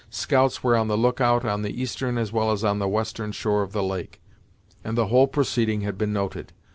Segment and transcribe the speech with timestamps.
[0.09, 3.31] Scouts were on the look out on the eastern as well as on the western
[3.31, 4.19] shore of the lake,
[4.83, 6.53] and the whole proceeding had been noted.